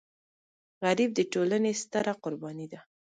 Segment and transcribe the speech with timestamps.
[0.83, 2.79] غریب د ټولنې ستره قرباني ده